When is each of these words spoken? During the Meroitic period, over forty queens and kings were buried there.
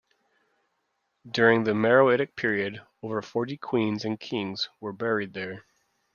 During 1.29 1.63
the 1.63 1.75
Meroitic 1.75 2.35
period, 2.35 2.81
over 3.03 3.21
forty 3.21 3.55
queens 3.55 4.03
and 4.03 4.19
kings 4.19 4.67
were 4.79 4.93
buried 4.93 5.33
there. 5.33 5.63